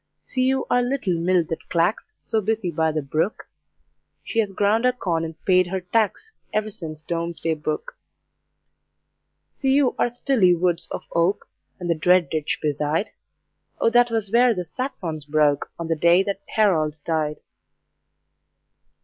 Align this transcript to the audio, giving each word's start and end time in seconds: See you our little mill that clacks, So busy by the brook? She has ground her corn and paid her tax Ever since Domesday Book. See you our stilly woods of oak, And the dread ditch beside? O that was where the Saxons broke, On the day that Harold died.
See 0.23 0.45
you 0.47 0.65
our 0.67 0.81
little 0.81 1.13
mill 1.13 1.43
that 1.49 1.69
clacks, 1.69 2.11
So 2.23 2.41
busy 2.41 2.71
by 2.71 2.91
the 2.91 3.03
brook? 3.03 3.47
She 4.23 4.39
has 4.39 4.51
ground 4.51 4.83
her 4.83 4.91
corn 4.91 5.23
and 5.23 5.39
paid 5.45 5.67
her 5.67 5.79
tax 5.79 6.33
Ever 6.51 6.71
since 6.71 7.03
Domesday 7.03 7.53
Book. 7.53 7.95
See 9.51 9.73
you 9.73 9.95
our 9.99 10.09
stilly 10.09 10.55
woods 10.55 10.87
of 10.89 11.03
oak, 11.13 11.47
And 11.79 11.87
the 11.87 11.93
dread 11.93 12.31
ditch 12.31 12.57
beside? 12.63 13.11
O 13.79 13.91
that 13.91 14.09
was 14.09 14.31
where 14.31 14.55
the 14.55 14.65
Saxons 14.65 15.25
broke, 15.25 15.71
On 15.77 15.87
the 15.87 15.95
day 15.95 16.23
that 16.23 16.41
Harold 16.47 16.97
died. 17.05 17.41